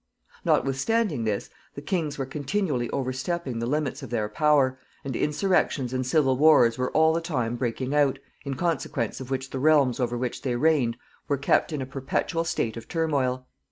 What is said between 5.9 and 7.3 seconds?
and civil wars were all the